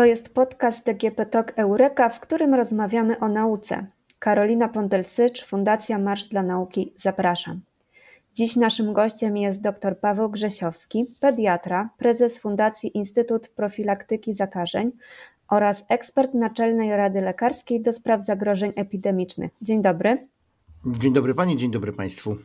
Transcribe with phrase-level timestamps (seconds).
[0.00, 3.86] To jest podcast DGP Talk Eureka, w którym rozmawiamy o nauce.
[4.18, 7.60] Karolina Pondelsycz, Fundacja Marsz dla Nauki, zapraszam.
[8.34, 14.92] Dziś naszym gościem jest dr Paweł Grzesiowski, pediatra, prezes Fundacji Instytut Profilaktyki Zakażeń
[15.48, 19.50] oraz ekspert Naczelnej Rady Lekarskiej do spraw zagrożeń epidemicznych.
[19.62, 20.26] Dzień dobry.
[20.86, 22.36] Dzień dobry Pani, dzień dobry Państwu.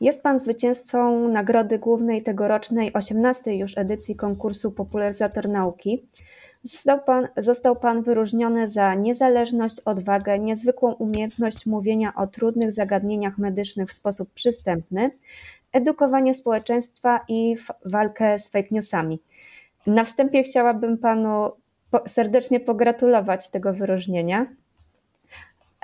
[0.00, 6.02] Jest Pan zwycięzcą nagrody głównej tegorocznej 18 już edycji konkursu Popularyzator Nauki.
[6.64, 13.88] Został pan, został pan wyróżniony za niezależność, odwagę, niezwykłą umiejętność mówienia o trudnych zagadnieniach medycznych
[13.88, 15.10] w sposób przystępny,
[15.72, 19.18] edukowanie społeczeństwa i walkę z fake newsami.
[19.86, 21.50] Na wstępie chciałabym panu
[22.06, 24.46] serdecznie pogratulować tego wyróżnienia.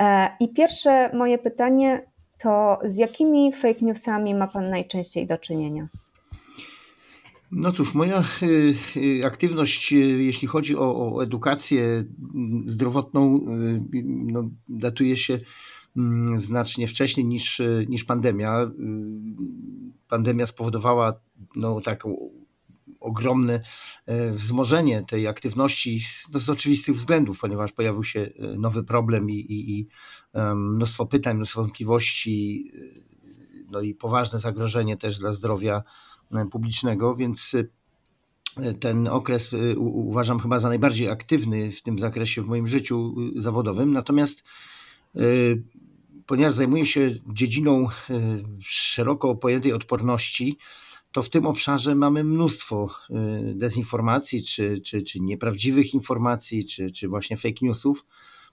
[0.01, 2.03] E, I pierwsze moje pytanie
[2.39, 5.89] to z jakimi fake newsami ma pan najczęściej do czynienia?
[7.51, 12.05] No cóż, moja y, y, aktywność, y, jeśli chodzi o, o edukację
[12.65, 13.47] zdrowotną,
[14.05, 15.41] no, datuje się
[15.97, 18.71] mm, znacznie wcześniej niż, niż pandemia.
[20.09, 21.21] Pandemia spowodowała
[21.57, 22.17] no, taką
[23.01, 23.61] ogromne
[24.07, 26.01] e, wzmożenie tej aktywności
[26.33, 29.89] no, z oczywistych względów, ponieważ pojawił się nowy problem i, i, i
[30.55, 32.65] mnóstwo pytań, mnóstwo wątpliwości,
[33.71, 36.18] no i poważne zagrożenie też dla zdrowia E,
[36.51, 37.55] publicznego, więc
[38.57, 43.15] e, ten okres e, uważam chyba za najbardziej aktywny w tym zakresie w moim życiu
[43.37, 43.93] zawodowym.
[43.93, 44.45] Natomiast
[46.27, 47.89] ponieważ zajmuję się dziedziną
[48.61, 50.59] szeroko pojętej odporności,
[51.13, 52.95] to w tym obszarze mamy mnóstwo
[53.55, 58.05] dezinformacji, czy, czy, czy nieprawdziwych informacji, czy, czy właśnie fake newsów,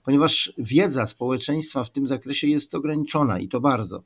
[0.02, 4.04] ponieważ wiedza społeczeństwa w tym zakresie jest ograniczona i to bardzo.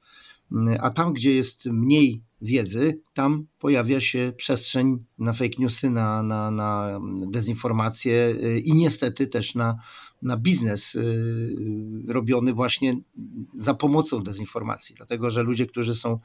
[0.80, 6.50] A tam, gdzie jest mniej wiedzy, tam pojawia się przestrzeń na fake newsy, na, na,
[6.50, 9.76] na dezinformację y, i niestety też na,
[10.22, 13.00] na biznes y, robiony właśnie
[13.58, 14.94] za pomocą dezinformacji.
[14.96, 16.18] Dlatego, że ludzie, którzy są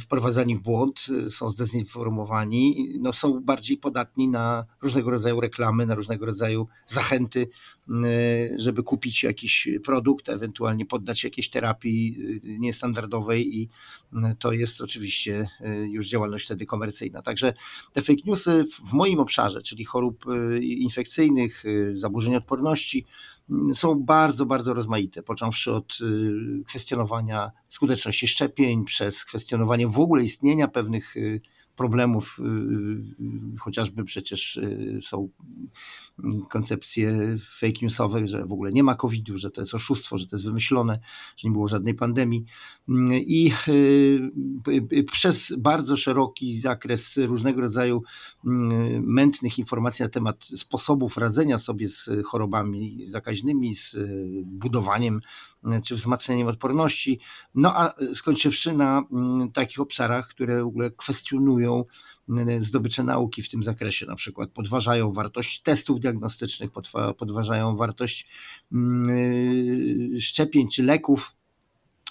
[0.00, 5.94] wprowadzani w błąd, e, są zdezinformowani, no są bardziej podatni na różnego rodzaju reklamy, na
[5.94, 7.48] różnego rodzaju zachęty,
[7.88, 7.94] e,
[8.58, 13.68] żeby kupić jakiś produkt, ewentualnie poddać jakiejś terapii niestandardowej i
[14.38, 15.48] to jest oczywiście
[15.90, 17.22] już działalność wtedy komercyjna.
[17.22, 17.54] Także
[17.92, 20.24] te fake newsy w moim obszarze, czyli chorób
[20.60, 23.06] infekcyjnych, zaburzeń odporności,
[23.74, 30.68] są bardzo, bardzo rozmaite, począwszy od y, kwestionowania skuteczności szczepień, przez kwestionowanie w ogóle istnienia
[30.68, 31.40] pewnych y,
[31.78, 35.28] problemów, y, y, chociażby przecież y, są
[36.48, 40.36] koncepcje fake newsowe, że w ogóle nie ma COVID-u, że to jest oszustwo, że to
[40.36, 41.00] jest wymyślone,
[41.36, 42.44] że nie było żadnej pandemii.
[43.10, 43.52] I
[45.12, 48.02] przez bardzo szeroki zakres różnego rodzaju
[49.00, 53.96] mętnych informacji na temat sposobów radzenia sobie z chorobami zakaźnymi, z
[54.44, 55.20] budowaniem
[55.84, 57.20] czy wzmacnianiem odporności,
[57.54, 59.02] no a skończywszy na
[59.54, 61.67] takich obszarach, które w ogóle kwestionują
[62.58, 66.70] zdobycze nauki w tym zakresie, na przykład podważają wartość testów diagnostycznych,
[67.18, 68.26] podważają wartość
[70.18, 71.38] szczepień czy leków.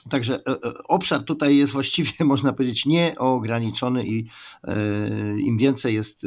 [0.09, 4.27] Także e, e, obszar tutaj jest właściwie, można powiedzieć, nieograniczony i
[4.63, 6.25] e, im więcej jest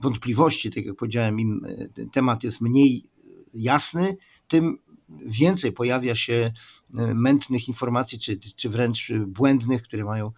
[0.00, 1.62] wątpliwości, tak jak powiedziałem, im
[2.12, 3.04] temat jest mniej
[3.54, 4.16] jasny,
[4.48, 4.78] tym
[5.08, 6.52] więcej pojawia się
[6.98, 10.32] e, mętnych informacji, czy, czy wręcz błędnych, które mają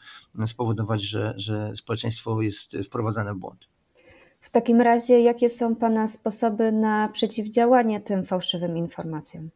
[0.46, 3.68] spowodować, że, że społeczeństwo jest wprowadzane w błąd.
[4.40, 9.50] W takim razie, jakie są Pana sposoby na przeciwdziałanie tym fałszywym informacjom?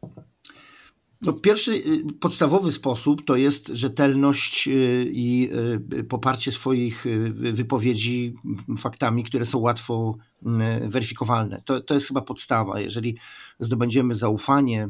[1.25, 5.49] No, pierwszy y, podstawowy sposób to jest rzetelność y, i
[5.93, 8.35] y, poparcie swoich wypowiedzi
[8.77, 10.17] faktami, które są łatwo
[10.87, 11.61] weryfikowalne.
[11.65, 12.79] To, to jest chyba podstawa.
[12.79, 13.17] Jeżeli
[13.59, 14.89] zdobędziemy zaufanie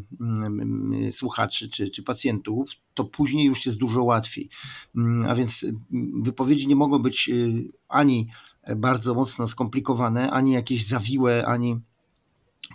[1.11, 4.49] słuchaczy czy, czy pacjentów, to później już jest dużo łatwiej.
[5.27, 5.65] A więc
[6.23, 7.31] wypowiedzi nie mogą być
[7.87, 8.27] ani
[8.75, 11.79] bardzo mocno skomplikowane, ani jakieś zawiłe, ani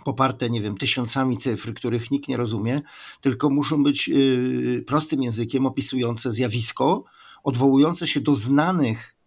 [0.05, 2.81] poparte, nie wiem, tysiącami cyfr, których nikt nie rozumie,
[3.21, 7.03] tylko muszą być y, prostym językiem opisujące zjawisko,
[7.43, 9.18] odwołujące się do znanych y,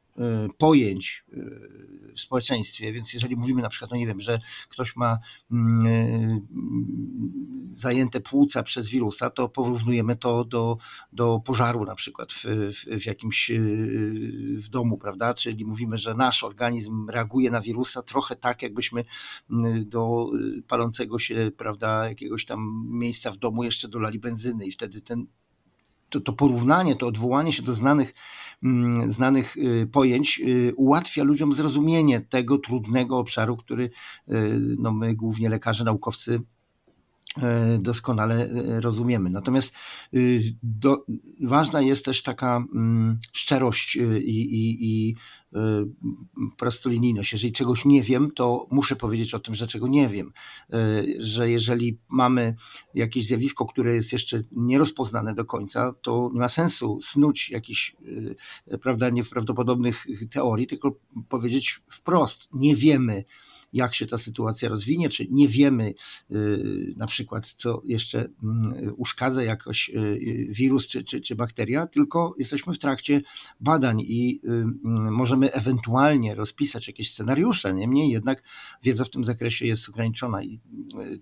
[0.58, 5.18] pojęć y, w społeczeństwie, więc jeżeli mówimy na przykład, no nie wiem, że ktoś ma
[5.50, 6.46] mm,
[7.72, 10.78] zajęte płuca przez wirusa, to porównujemy to do,
[11.12, 12.44] do pożaru na przykład w,
[13.00, 13.50] w, jakimś
[14.56, 15.34] w domu, prawda?
[15.34, 19.04] Czyli mówimy, że nasz organizm reaguje na wirusa trochę tak, jakbyśmy
[19.86, 20.30] do
[20.68, 25.26] palącego się, prawda, jakiegoś tam miejsca w domu jeszcze dolali benzyny i wtedy ten
[26.12, 28.14] to, to porównanie, to odwołanie się do znanych,
[28.62, 29.56] mm, znanych
[29.92, 30.42] pojęć
[30.76, 33.90] ułatwia ludziom zrozumienie tego trudnego obszaru, który
[34.78, 36.40] no, my, głównie lekarze, naukowcy,
[37.78, 39.30] doskonale e, rozumiemy.
[39.30, 39.72] Natomiast
[40.14, 41.04] y, do,
[41.40, 45.16] ważna jest też taka mm, szczerość y, i, i, i
[45.54, 45.58] y,
[46.56, 47.32] prostolinijność.
[47.32, 50.32] Jeżeli czegoś nie wiem, to muszę powiedzieć o tym, że czego nie wiem.
[50.72, 52.54] E, że jeżeli mamy
[52.94, 57.96] jakieś zjawisko, które jest jeszcze nierozpoznane do końca, to nie ma sensu snuć jakichś
[58.82, 60.96] prawda, nieprawdopodobnych teorii, tylko
[61.28, 63.24] powiedzieć wprost, nie wiemy
[63.72, 65.94] jak się ta sytuacja rozwinie, czy nie wiemy
[66.30, 72.34] y, na przykład, co jeszcze mm, uszkadza jakoś y, wirus czy, czy, czy bakteria, tylko
[72.38, 73.22] jesteśmy w trakcie
[73.60, 77.74] badań i y, mm, możemy ewentualnie rozpisać jakieś scenariusze.
[77.74, 78.42] Niemniej jednak
[78.82, 80.42] wiedza w tym zakresie jest ograniczona.
[80.42, 80.60] I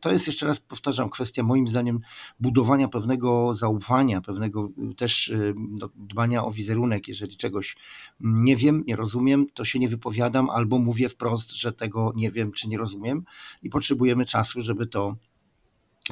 [0.00, 2.00] to jest jeszcze raz powtarzam, kwestia moim zdaniem
[2.40, 7.08] budowania pewnego zaufania, pewnego też no, dbania o wizerunek.
[7.08, 7.76] Jeżeli czegoś
[8.20, 12.39] nie wiem, nie rozumiem, to się nie wypowiadam albo mówię wprost, że tego nie wiem
[12.44, 13.24] wiem, czy nie rozumiem
[13.62, 15.16] i potrzebujemy czasu, żeby to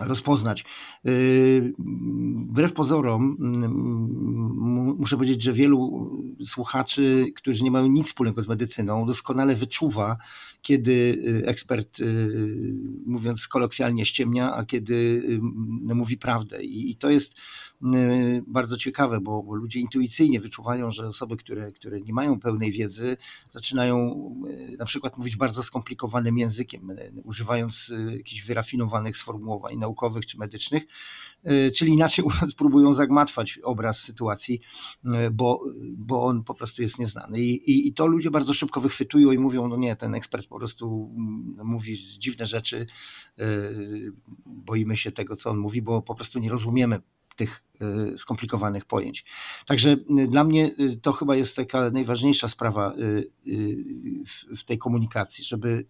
[0.01, 0.65] rozpoznać.
[1.05, 1.75] Yy,
[2.49, 3.99] wbrew pozorom, mm,
[4.99, 6.11] muszę powiedzieć, że wielu
[6.45, 10.17] słuchaczy, którzy nie mają nic wspólnego z medycyną, doskonale wyczuwa,
[10.63, 12.75] kiedy y, ekspert, y,
[13.07, 16.63] mówiąc kolokwialnie, ściemnia, a kiedy y, mówi prawdę.
[16.63, 17.37] I to jest
[18.47, 23.17] bardzo ciekawe, bo, bo ludzie intuicyjnie wyczuwają, że osoby, które, które nie mają pełnej wiedzy,
[23.51, 24.25] zaczynają
[24.79, 26.91] na przykład mówić bardzo skomplikowanym językiem,
[27.25, 30.83] używając jakichś wyrafinowanych sformułowań naukowych czy medycznych,
[31.45, 32.25] e, czyli inaczej
[32.57, 34.61] próbują zagmatwać obraz sytuacji,
[35.05, 35.65] e, bo,
[35.97, 37.41] bo on po prostu jest nieznany.
[37.41, 40.59] I, i, I to ludzie bardzo szybko wychwytują i mówią, no nie, ten ekspert po
[40.59, 42.87] prostu mm, mówi dziwne rzeczy,
[43.39, 43.45] e,
[44.47, 47.01] boimy się tego, co on mówi, bo po prostu nie rozumiemy
[47.37, 47.65] tych
[48.17, 49.25] skomplikowanych pojęć.
[49.67, 49.97] Także
[50.29, 50.71] dla mnie
[51.03, 52.95] to chyba jest taka najważniejsza sprawa
[54.57, 55.87] w tej komunikacji, żeby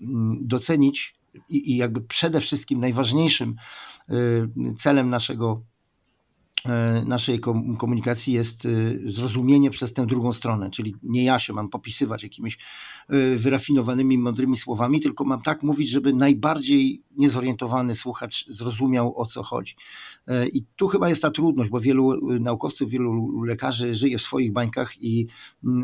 [0.00, 1.17] mm, docenić
[1.48, 3.56] i, i jakby przede wszystkim najważniejszym
[4.10, 5.62] y, celem naszego
[7.06, 7.40] naszej
[7.78, 8.68] komunikacji jest e,
[9.12, 12.58] zrozumienie przez tę drugą stronę, czyli nie ja się mam popisywać jakimiś
[13.08, 19.42] e, wyrafinowanymi, mądrymi słowami, tylko mam tak mówić, żeby najbardziej niezorientowany słuchacz zrozumiał o co
[19.42, 19.76] chodzi.
[20.52, 25.02] I tu chyba jest ta trudność, bo wielu naukowców, wielu lekarzy żyje w swoich bańkach
[25.02, 25.26] i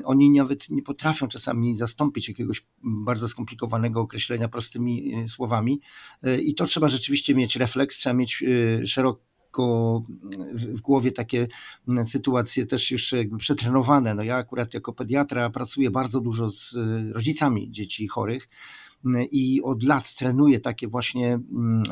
[0.05, 5.81] oni nawet nie potrafią czasami zastąpić jakiegoś bardzo skomplikowanego określenia prostymi słowami.
[6.43, 8.44] I to trzeba rzeczywiście mieć refleks, trzeba mieć
[8.85, 9.33] szeroki
[10.54, 11.48] w głowie takie
[12.04, 14.14] sytuacje też już jakby przetrenowane.
[14.14, 18.48] No ja akurat jako pediatra pracuję bardzo dużo z y, rodzicami dzieci chorych
[19.30, 21.38] i od lat trenuję takie właśnie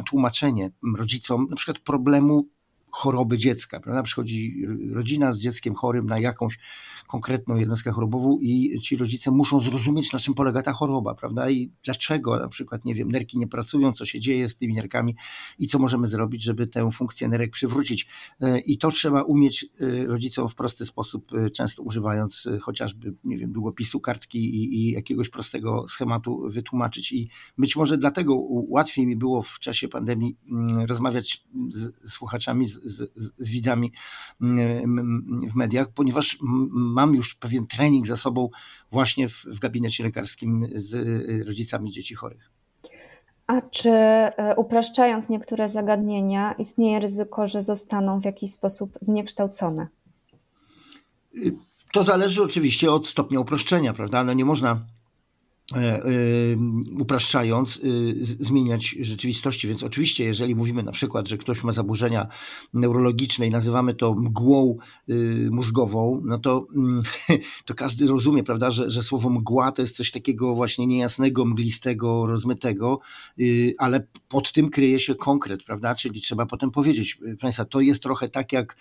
[0.06, 2.48] tłumaczenie rodzicom na przykład problemu
[2.92, 3.80] choroby dziecka.
[3.80, 4.02] Prawda?
[4.02, 6.58] Przychodzi rodzina z dzieckiem chorym na jakąś
[7.06, 11.50] konkretną jednostkę chorobową i ci rodzice muszą zrozumieć, na czym polega ta choroba, prawda?
[11.50, 15.16] I dlaczego na przykład, nie wiem, nerki nie pracują, co się dzieje z tymi nerkami
[15.58, 18.06] i co możemy zrobić, żeby tę funkcję nerek przywrócić.
[18.40, 23.38] E, I to trzeba umieć e, rodzicom w prosty sposób, e, często używając chociażby, nie
[23.38, 27.12] wiem, długopisu, kartki i, i jakiegoś prostego schematu wytłumaczyć.
[27.12, 27.28] I
[27.58, 28.36] być może dlatego
[28.68, 33.92] łatwiej mi było w czasie pandemii mm, rozmawiać z słuchaczami, z, z, z widzami
[34.40, 36.38] mm, w mediach, ponieważ
[36.72, 38.48] mam już pewien trening za sobą
[38.90, 42.50] właśnie w, w gabinecie lekarskim z y, rodzicami dzieci chorych.
[43.46, 49.88] A czy e, upraszczając niektóre zagadnienia, istnieje ryzyko, że zostaną w jakiś sposób zniekształcone?
[51.34, 51.54] Y,
[51.92, 54.24] to zależy oczywiście od stopnia uproszczenia, prawda?
[54.24, 54.86] No nie można
[56.98, 57.80] upraszczając, e,
[58.22, 59.68] zmieniać rzeczywistości.
[59.68, 62.26] Więc oczywiście, jeżeli mówimy na przykład, że ktoś ma zaburzenia
[62.74, 64.78] neurologiczne i nazywamy to mgłą
[65.50, 67.02] mózgową, no to, mm,
[67.66, 72.26] to każdy rozumie, prawda, że, że słowo mgła to jest coś takiego właśnie niejasnego, mglistego,
[72.26, 73.00] rozmytego,
[73.78, 78.28] ale pod tym kryje się konkret, prawda, czyli trzeba potem powiedzieć, Państwa, to jest trochę
[78.28, 78.76] tak, jak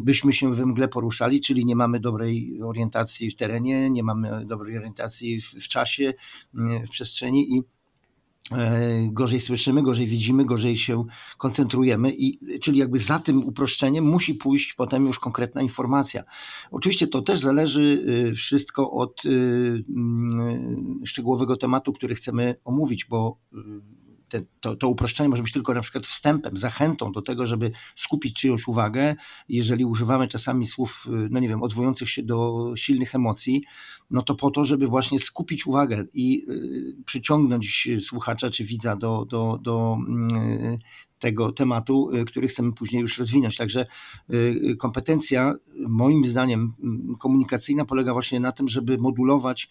[0.00, 4.78] byśmy się we mgle poruszali, czyli nie mamy dobrej orientacji w terenie, nie mamy dobrej
[4.78, 6.14] orientacji w, w czasie,
[6.86, 7.62] w przestrzeni i
[8.52, 11.04] e, gorzej słyszymy, gorzej widzimy, gorzej się
[11.38, 16.24] koncentrujemy i czyli jakby za tym uproszczeniem musi pójść potem już konkretna informacja.
[16.70, 19.30] Oczywiście to też zależy e, wszystko od e,
[21.06, 23.38] szczegółowego tematu, który chcemy omówić, bo
[24.28, 28.40] te, to, to uproszczenie może być tylko na przykład wstępem, zachętą do tego, żeby skupić
[28.40, 29.14] czyjąś uwagę.
[29.48, 33.62] Jeżeli używamy czasami słów, no nie wiem, odwołujących się do silnych emocji,
[34.10, 36.46] no to po to, żeby właśnie skupić uwagę i
[37.06, 40.28] przyciągnąć słuchacza czy widza do, do, do mm,
[41.18, 43.56] tego tematu, który chcemy później już rozwinąć.
[43.56, 43.86] Także
[44.78, 45.54] kompetencja,
[45.88, 46.72] moim zdaniem,
[47.18, 49.68] komunikacyjna polega właśnie na tym, żeby modulować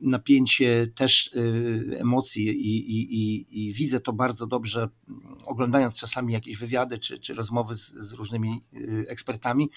[0.00, 4.88] napięcie też e, emocji i, i, i, i, widzę to bardzo dobrze,
[5.44, 8.78] oglądając czasami jakieś wywiady czy, czy rozmowy z, z różnymi e,
[9.10, 9.70] ekspertami,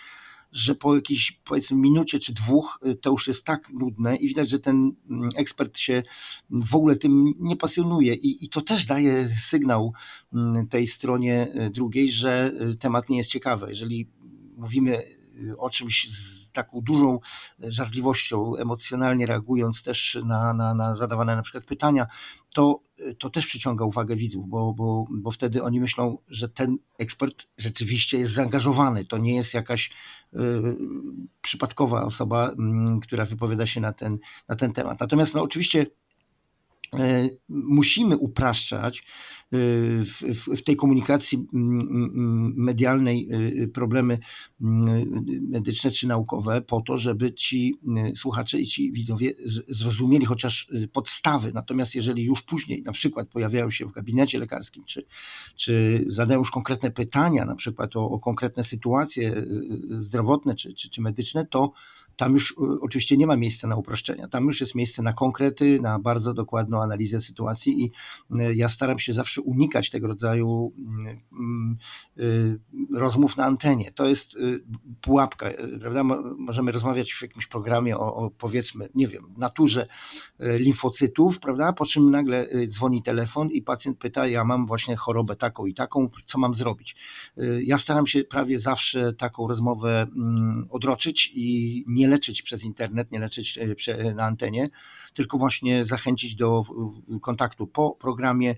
[0.52, 4.60] że po jakiejś powiedzmy minucie czy dwóch to już jest tak nudne i widać, że
[4.60, 6.04] ten mm, ekspert się
[6.50, 9.94] w ogóle tym nie pasjonuje i, i to też daje sygnał
[10.34, 13.66] mm, tej stronie drugiej, że temat nie jest ciekawy.
[13.70, 14.08] Jeżeli
[14.58, 15.04] mówimy
[15.58, 17.20] o czymś z taką dużą
[17.60, 22.08] żarliwością, emocjonalnie reagując też na, na, na zadawane na przykład pytania,
[22.54, 22.80] to,
[23.18, 28.18] to też przyciąga uwagę widzów, bo, bo, bo wtedy oni myślą, że ten ekspert rzeczywiście
[28.18, 29.06] jest zaangażowany.
[29.06, 29.92] To nie jest jakaś
[30.34, 30.38] y,
[31.42, 32.56] przypadkowa osoba, y,
[33.02, 34.18] która wypowiada się na ten,
[34.48, 35.00] na ten temat.
[35.00, 35.86] Natomiast no, oczywiście
[37.50, 39.04] musimy upraszczać e,
[40.04, 41.48] w, w, w, tej komunikacji
[42.56, 44.20] medialnej e, problemy
[45.42, 47.76] medyczne czy naukowe po to, żeby ci
[48.16, 49.34] słuchacze i ci widzowie
[49.68, 51.52] zrozumieli chociaż podstawy.
[51.54, 55.06] Natomiast jeżeli już później na przykład pojawiają się w gabinecie lekarskim, czy,
[55.56, 59.46] czy zadają już konkretne pytania, na przykład o, o konkretne sytuacje
[59.90, 61.72] zdrowotne czy, czy, czy medyczne, to
[62.20, 64.28] tam już y, oczywiście nie ma miejsca na uproszczenia.
[64.28, 67.92] Tam już jest miejsce na konkrety, na bardzo dokładną analizę sytuacji i
[68.42, 70.74] y, ja staram się zawsze unikać tego rodzaju
[72.18, 72.60] y,
[72.94, 73.92] rozmów na antenie.
[73.92, 74.38] To jest
[75.02, 75.50] pułapka,
[75.80, 76.04] prawda?
[76.38, 79.88] Możemy rozmawiać w jakimś programie o, o powiedzmy, nie wiem, naturze
[80.40, 81.74] limfocytów, prawda?
[81.74, 86.10] Po czym nagle dzwoni telefon i pacjent pyta, ja mam właśnie chorobę taką i taką,
[86.26, 86.96] co mam zrobić?
[87.64, 93.20] Ja staram się prawie zawsze taką rozmowę mm, odroczyć i nie leczyć przez internet, nie
[93.20, 94.70] leczyć e, na antenie,
[95.14, 96.64] tylko właśnie zachęcić do
[97.22, 98.56] kontaktu po programie,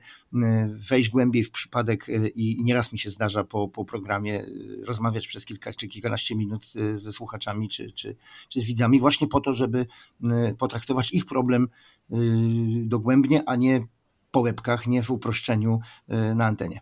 [0.67, 4.45] wejść głębiej w przypadek e, i nieraz mi się zdarza po, po programie e,
[4.85, 8.15] rozmawiać przez kilka czy kilkanaście minut ze słuchaczami czy, czy,
[8.49, 9.85] czy z widzami, właśnie po to, żeby
[10.57, 11.67] potraktować ich problem
[12.83, 13.87] dogłębnie, a nie
[14.31, 15.79] po łebkach, nie w uproszczeniu
[16.35, 16.81] na antenie.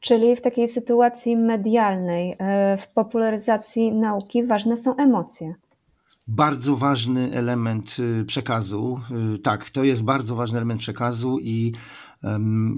[0.00, 5.54] Czyli w takiej sytuacji medialnej, e, w popularyzacji nauki ważne są emocje.
[6.26, 9.00] Bardzo ważny element y, przekazu.
[9.34, 11.72] Y, tak, to jest bardzo ważny element przekazu i,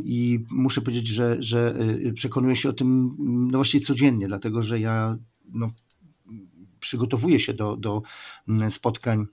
[0.04, 1.74] i muszę powiedzieć, że, że
[2.06, 3.16] y, przekonuję się o tym
[3.50, 5.16] no właściwie codziennie, dlatego że ja
[5.52, 5.70] no,
[6.80, 8.02] przygotowuję się do, do
[8.48, 9.26] mm, spotkań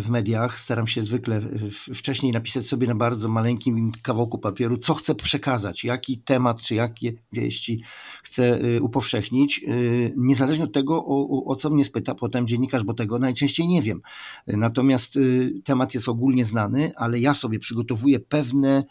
[0.00, 0.60] w mediach.
[0.60, 1.42] Staram się zwykle
[1.94, 7.12] wcześniej napisać sobie na bardzo maleńkim kawałku papieru, co chcę przekazać, jaki temat czy jakie
[7.32, 7.82] wieści
[8.22, 9.64] chcę y, upowszechnić.
[9.68, 13.82] Y, niezależnie od tego, o, o co mnie spyta potem dziennikarz, bo tego najczęściej nie
[13.82, 14.00] wiem.
[14.46, 18.84] Natomiast y, temat jest ogólnie znany, ale ja sobie przygotowuję pewne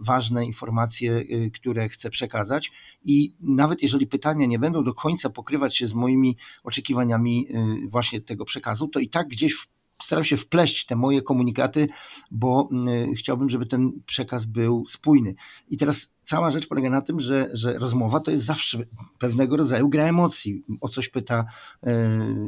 [0.00, 2.72] ważne informacje, y, które chcę przekazać.
[3.04, 8.20] I nawet jeżeli pytania nie będą do końca pokrywać się z moimi oczekiwaniami y, właśnie
[8.20, 9.68] tego przekazu, to i tak gdzieś
[10.02, 11.88] staram się wpleść te moje komunikaty,
[12.30, 12.68] bo
[13.16, 15.34] chciałbym, żeby ten przekaz był spójny.
[15.68, 18.78] I teraz cała rzecz polega na tym, że, że rozmowa to jest zawsze
[19.18, 20.64] pewnego rodzaju gra emocji.
[20.80, 21.44] O coś pyta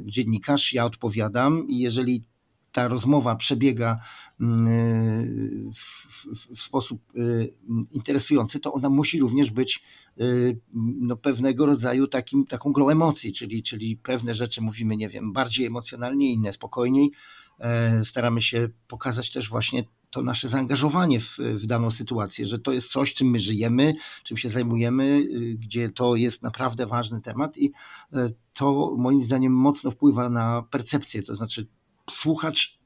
[0.05, 2.25] dziennikarz, ja odpowiadam i jeżeli
[2.73, 3.99] ta rozmowa przebiega
[4.41, 7.55] mm, w, w, w, sposób y,
[7.91, 9.83] interesujący, to ona musi również być
[10.21, 10.61] y,
[11.00, 15.67] no, pewnego rodzaju takim, taką grą emocji, czyli, czyli pewne rzeczy mówimy, nie wiem, bardziej
[15.67, 17.12] emocjonalnie, inne spokojniej.
[17.61, 22.73] E, staramy się pokazać też właśnie to nasze zaangażowanie w, w, daną sytuację, że to
[22.73, 27.59] jest coś, czym my żyjemy, czym się zajmujemy, y, gdzie to jest naprawdę ważny temat
[27.59, 27.73] i
[28.12, 31.67] e, to moim zdaniem mocno wpływa na percepcję, to znaczy
[32.12, 32.81] słuchacz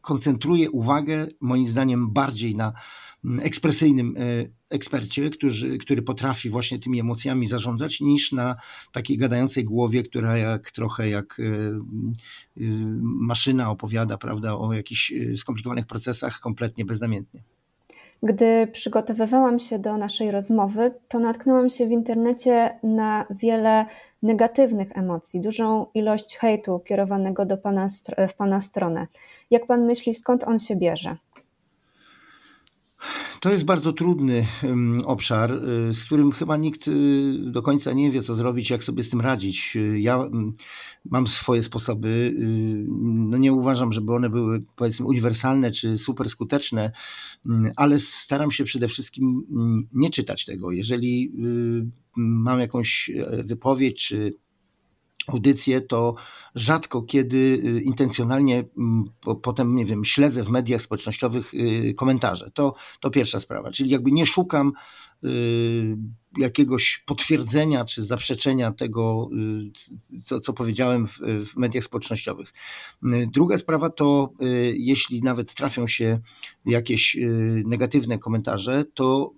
[0.00, 2.72] koncentruje uwagę, moim zdaniem, bardziej na
[3.24, 4.20] mm, ekspresyjnym e,
[4.70, 8.56] ekspercie, który, który potrafi właśnie tymi emocjami zarządzać, niż na
[8.92, 11.80] takiej gadającej głowie, która jak trochę jak e, e,
[13.02, 17.42] maszyna opowiada, prawda, o jakichś skomplikowanych procesach kompletnie beznamiętnie.
[18.24, 23.86] Gdy przygotowywałam się do naszej rozmowy, to natknęłam się w internecie na wiele
[24.22, 27.88] negatywnych emocji, dużą ilość hejtu kierowanego do pana,
[28.28, 29.06] w Pana stronę.
[29.50, 31.16] Jak Pan myśli, skąd on się bierze?
[33.40, 34.46] To jest bardzo trudny
[35.04, 36.92] obszar, y, z którym chyba nikt y,
[37.38, 39.76] do końca nie wie, co zrobić, jak sobie z tym radzić.
[39.96, 40.30] Ja
[41.04, 42.08] mam swoje sposoby.
[42.08, 46.92] Y, no nie uważam, żeby one były powiedzmy uniwersalne czy super skuteczne,
[47.76, 49.46] ale staram się przede wszystkim
[49.94, 50.70] nie czytać tego.
[50.70, 51.32] Jeżeli
[52.16, 54.34] mam jakąś e, wypowiedź czy
[55.26, 56.14] audycje, to
[56.54, 58.64] rzadko kiedy y, intencjonalnie
[59.42, 62.50] potem, nie wiem, śledzę w mediach społecznościowych y, komentarze.
[62.50, 64.72] To, to pierwsza sprawa, czyli jakby nie szukam
[65.24, 65.96] y,
[66.38, 69.28] jakiegoś potwierdzenia czy zaprzeczenia tego,
[70.24, 72.52] co, co powiedziałem w, w, mediach społecznościowych.
[73.32, 74.32] Druga sprawa to,
[74.74, 76.20] jeśli nawet trafią się
[76.64, 77.16] jakieś
[77.64, 79.32] negatywne komentarze, to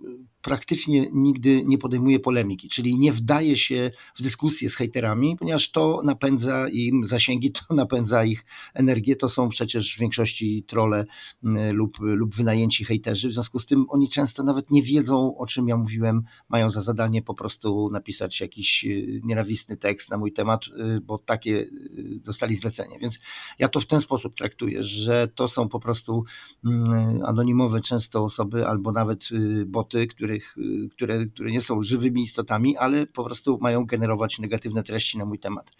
[0.47, 6.01] praktycznie nigdy nie podejmuje polemiki, czyli nie wdaje się w dyskusję z hejterami, ponieważ to
[6.05, 9.17] napędza im zasięgi, to napędza ich energię.
[9.17, 11.05] To są przecież w większości trole
[11.45, 13.29] mm, lub, lub wynajęci hejterzy.
[13.29, 16.81] W związku z tym oni często nawet nie wiedzą, o czym ja mówiłem, mają za
[16.81, 22.21] zadanie po prostu napisać jakiś y, nienawistny tekst na mój temat, y, bo takie y,
[22.25, 22.99] dostali zlecenie.
[22.99, 23.19] Więc
[23.59, 26.25] ja to w ten sposób traktuję, że to są po prostu
[26.65, 29.29] mm, anonimowe często osoby albo nawet
[29.67, 34.39] boty, które których, y, które, które nie są żywymi istotami, ale po prostu mają generować
[34.39, 35.73] negatywne treści na mój temat.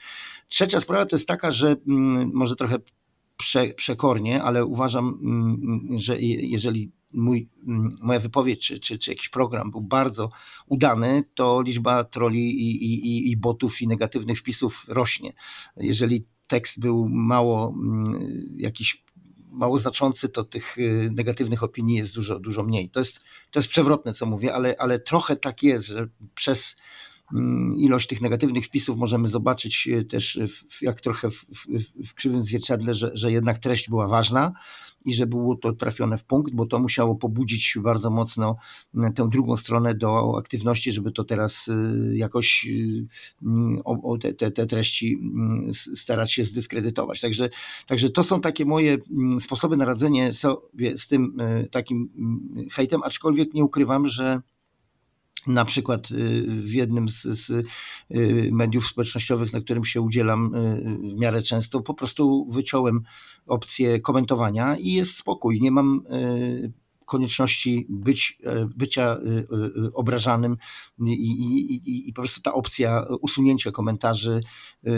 [0.49, 2.79] Trzecia sprawa to jest taka, że mm, może trochę
[3.37, 9.29] prze, przekornie, ale uważam, mm, że jeżeli mój, mm, moja wypowiedź czy, czy, czy jakiś
[9.29, 10.31] program był bardzo
[10.67, 15.33] udany, to liczba troli i, i, i botów i negatywnych wpisów rośnie.
[15.77, 17.75] Jeżeli tekst był mało
[18.57, 19.05] jakiś
[19.57, 22.91] mało znaczący, to tych y, negatywnych opinii jest dużo, dużo mniej.
[22.91, 23.21] To jest,
[23.51, 26.77] to jest przewrotne, co mówię, ale, ale trochę tak jest, że przez
[27.79, 32.43] ilość tych negatywnych wpisów możemy zobaczyć y, też, w, jak trochę w, w, w krzywym
[32.43, 34.53] zwierciadle, że, że jednak treść była ważna
[35.05, 38.57] i że było to trafione w punkt, bo to musiało pobudzić bardzo mocno
[38.95, 42.69] mm, tę drugą stronę do aktywności, żeby to teraz y, jakoś
[43.43, 47.21] mm, o, te, te, te treści mm, starać się zdyskredytować.
[47.21, 47.51] Także,
[47.87, 48.99] także to są takie moje
[49.41, 51.37] sposoby na radzenie sobie z tym
[51.71, 52.11] takim
[52.73, 54.41] hejtem, aczkolwiek nie ukrywam, że
[55.47, 56.09] na przykład
[56.47, 57.67] w jednym z, z,
[58.53, 60.53] mediów społecznościowych, na którym się udzielam
[61.15, 63.03] w miarę często, po prostu wyciąłem
[63.47, 65.61] opcję komentowania i jest spokój.
[65.61, 66.03] Nie mam
[67.07, 69.17] konieczności być, e, bycia
[69.95, 70.57] obrażanym
[71.07, 74.41] i, i, i, po prostu ta opcja usunięcia komentarzy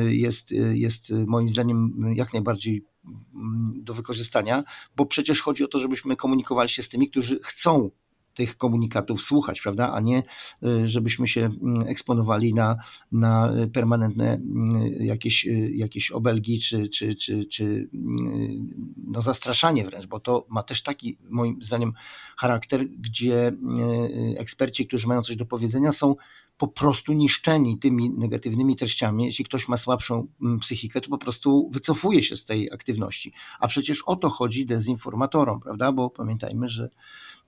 [0.09, 4.64] jest, jest moim zdaniem jak najbardziej mm, do wykorzystania,
[4.96, 7.90] bo przecież chodzi o to, żebyśmy komunikowali się z tymi, którzy chcą
[8.38, 10.22] tych komunikatów słuchać, prawda, a nie
[10.62, 12.77] y, żebyśmy się mm, eksponowali na,
[13.12, 20.07] na permanentne mm, jakieś, y, jakieś obelgi czy, czy, czy, czy mm, no zastraszanie wręcz,
[20.07, 21.92] bo to ma też taki moim zdaniem
[22.37, 26.14] charakter, gdzie y, eksperci, którzy mają coś do powiedzenia są
[26.59, 29.24] po prostu niszczeni tymi negatywnymi treściami.
[29.24, 30.27] Jeśli ktoś ma słabszą
[30.61, 33.33] psychikę, to po prostu wycofuje się z tej aktywności.
[33.61, 35.92] A przecież o to chodzi dezinformatorom, prawda?
[35.92, 36.90] Bo pamiętajmy, że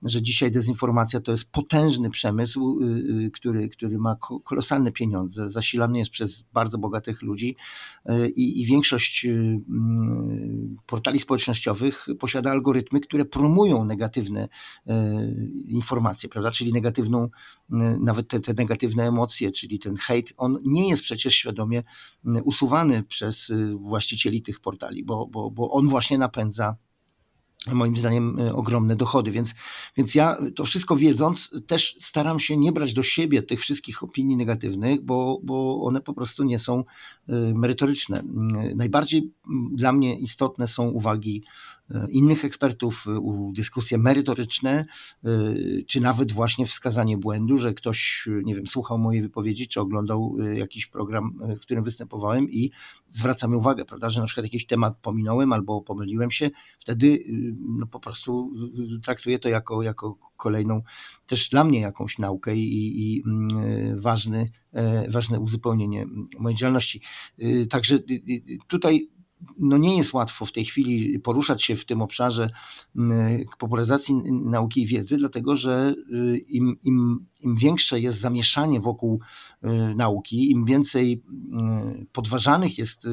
[0.03, 2.85] że dzisiaj dezinformacja to jest potężny przemysł, y,
[3.25, 7.55] y, który, który ma kolosalne pieniądze, zasilany jest przez bardzo bogatych ludzi
[8.09, 14.47] y, i, i większość mm, portali społecznościowych posiada algorytmy, które promują negatywne
[15.67, 16.51] informacje, prawda?
[16.51, 17.29] Czyli negatywną,
[17.99, 21.83] nawet te, te negatywne emocje, czyli ten hejt, on nie jest przecież świadomie
[22.43, 26.75] usuwany przez właścicieli tych portali, bo, bo, bo on właśnie napędza
[27.67, 29.31] moim zdaniem y, ogromne dochody.
[29.31, 29.55] Więc,
[29.97, 34.37] więc ja to wszystko wiedząc, też staram się nie brać do siebie tych wszystkich opinii
[34.37, 36.79] negatywnych, bo, bo one po prostu nie są
[37.29, 38.23] y, merytoryczne.
[38.71, 39.31] Y, najbardziej
[39.71, 41.43] dla mnie istotne są uwagi
[41.80, 41.80] E,
[42.11, 44.85] innych ekspertów, e, dyskusje merytoryczne,
[45.23, 45.29] e,
[45.87, 50.85] czy nawet właśnie wskazanie błędu, że ktoś, nie wiem, słuchał mojej wypowiedzi, czy oglądał jakiś
[50.85, 52.71] program, w którym występowałem i
[53.09, 56.49] zwracamy uwagę, prawda, że na przykład jakiś temat pominąłem albo pomyliłem się,
[56.79, 57.19] wtedy
[57.59, 58.53] no, po prostu
[59.03, 60.81] traktuję to jako, jako kolejną,
[61.27, 63.23] też dla mnie jakąś naukę i, i
[63.95, 64.49] ważny,
[65.09, 66.05] ważne uzupełnienie
[66.39, 67.01] mojej działalności.
[67.69, 67.99] Także
[68.67, 69.09] tutaj
[69.59, 72.49] no nie jest łatwo w tej chwili poruszać się w tym obszarze
[73.57, 79.19] popularyzacji nauki i wiedzy, dlatego że y, im, im, im większe jest zamieszanie wokół
[79.63, 81.23] y, nauki, im więcej
[82.01, 83.07] y, podważanych jest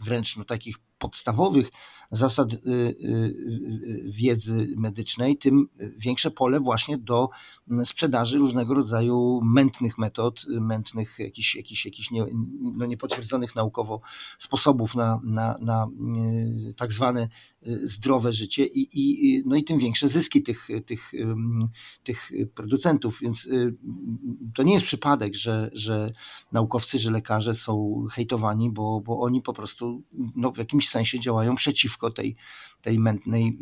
[0.00, 1.70] wręcz no, takich podstawowych
[2.10, 7.28] zasad y, y, y, wiedzy medycznej, tym większe pole właśnie do
[7.70, 12.26] mm, sprzedaży różnego rodzaju mętnych metod, mętnych, jakichś, jakichś, jakichś nie,
[12.60, 14.00] no niepotwierdzonych naukowo
[14.38, 15.86] sposobów na, na, na
[16.76, 17.28] tak zwane
[17.66, 21.12] zdrowe życie i, i, no i tym większe zyski tych, tych,
[22.04, 23.18] tych producentów.
[23.22, 23.48] Więc
[24.54, 26.12] to nie jest przypadek, że, że
[26.52, 30.02] naukowcy, że lekarze są hejtowani, bo, bo oni po prostu
[30.36, 32.36] no, w jakimś sensie działają przeciwko tej,
[32.82, 33.58] tej mętnej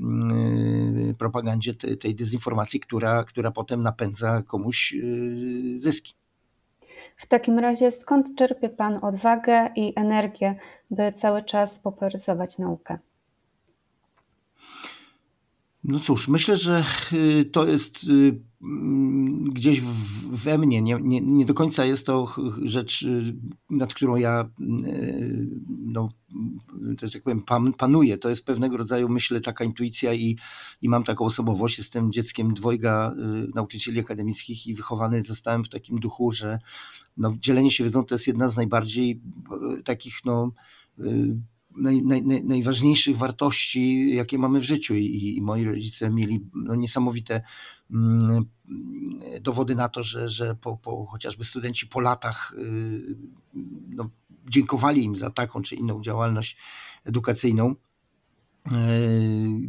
[1.19, 4.95] propagandzie, tej, tej dezinformacji, która, która potem napędza komuś
[5.77, 6.15] zyski.
[7.17, 10.57] W takim razie skąd czerpie Pan odwagę i energię,
[10.91, 12.99] by cały czas popularyzować naukę?
[15.85, 19.81] No cóż, myślę, że y, to jest y, mm, gdzieś
[20.31, 20.83] we mnie.
[20.83, 23.35] Nie, nie, nie, do końca jest to rzecz, y,
[23.71, 24.51] nad którą ja,
[25.69, 26.09] no,
[27.03, 27.43] że tak powiem,
[27.79, 28.19] panuję.
[28.19, 30.37] To jest pewnego rodzaju, myślę, taka intuicja i,
[30.83, 31.79] i mam taką osobowość.
[31.79, 33.15] Jestem dzieckiem dwojga
[33.55, 36.59] nauczycieli akademickich i wychowany zostałem w takim duchu, że
[37.17, 39.21] no, dzielenie się wiedzą to jest jedna z najbardziej
[39.85, 40.53] takich, no,
[41.77, 44.95] naj, naj, najważniejszych wartości, jakie mamy w życiu.
[44.95, 47.43] I, i moi rodzice mieli no, niesamowite
[47.91, 48.45] mm,
[49.41, 53.17] dowody na to, że, że po, po, chociażby studenci po latach y,
[53.89, 54.11] no,
[54.49, 56.57] dziękowali im za taką czy inną działalność
[57.05, 57.75] edukacyjną.
[58.67, 58.75] E,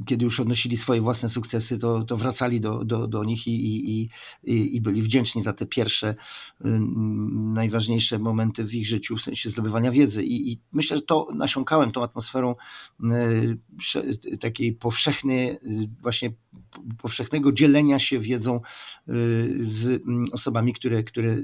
[0.05, 4.09] kiedy już odnosili swoje własne sukcesy, to, to wracali do, do, do nich i, i,
[4.43, 6.65] i, i byli wdzięczni za te pierwsze, y,
[7.31, 10.23] najważniejsze momenty w ich życiu, w sensie zdobywania wiedzy.
[10.23, 12.55] I, i myślę, że to nasiąkałem tą atmosferą
[13.95, 15.57] y, takiej powszechnej, y,
[16.01, 16.31] właśnie
[16.97, 18.61] powszechnego dzielenia się wiedzą
[19.61, 20.01] z
[20.31, 21.37] osobami, które, które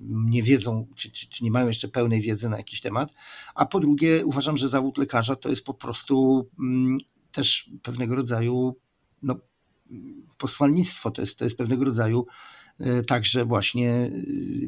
[0.00, 3.14] nie wiedzą, czy, czy, czy nie mają jeszcze pełnej wiedzy na jakiś temat.
[3.54, 6.98] A po drugie, uważam, że zawód lekarza to jest po prostu prostu mm,
[7.32, 8.76] też pewnego rodzaju
[9.22, 9.36] no,
[10.38, 12.26] posłannictwo, to jest, to jest pewnego rodzaju
[12.80, 14.10] e, także właśnie e,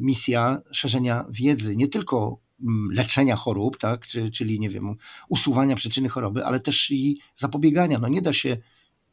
[0.01, 4.95] misja szerzenia wiedzy, nie tylko mm, leczenia chorób, tak, czyli nie wiem,
[5.29, 7.99] usuwania przyczyny choroby, ale też i zapobiegania.
[7.99, 8.57] No nie da się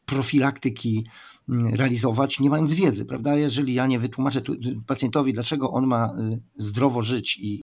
[0.07, 1.07] profilaktyki
[1.49, 3.37] mm, realizować, nie mając wiedzy, prawda?
[3.37, 4.43] Jeżeli ja nie wytłumaczę
[4.87, 6.15] pacjentowi, dlaczego on ma
[6.57, 7.63] zdrowo żyć i